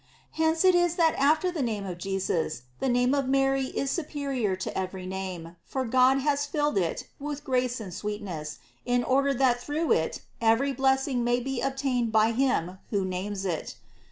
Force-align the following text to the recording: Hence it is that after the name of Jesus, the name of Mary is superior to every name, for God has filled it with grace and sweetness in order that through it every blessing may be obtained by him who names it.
Hence 0.31 0.65
it 0.65 0.73
is 0.73 0.95
that 0.95 1.13
after 1.15 1.51
the 1.51 1.61
name 1.61 1.85
of 1.85 1.99
Jesus, 1.99 2.63
the 2.79 2.89
name 2.89 3.13
of 3.13 3.27
Mary 3.27 3.65
is 3.65 3.91
superior 3.91 4.55
to 4.55 4.75
every 4.75 5.05
name, 5.05 5.57
for 5.63 5.85
God 5.85 6.17
has 6.21 6.43
filled 6.43 6.75
it 6.75 7.07
with 7.19 7.43
grace 7.43 7.79
and 7.79 7.93
sweetness 7.93 8.57
in 8.83 9.03
order 9.03 9.31
that 9.31 9.61
through 9.61 9.91
it 9.91 10.21
every 10.41 10.73
blessing 10.73 11.23
may 11.23 11.39
be 11.39 11.61
obtained 11.61 12.11
by 12.11 12.31
him 12.31 12.79
who 12.89 13.05
names 13.05 13.45
it. 13.45 13.75